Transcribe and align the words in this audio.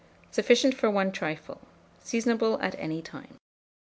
Sufficient 0.31 0.73
for 0.73 0.89
1 0.89 1.11
trifle. 1.11 1.61
Seasonable 1.99 2.59
at 2.59 2.73
any 2.79 3.03
time. 3.03 3.37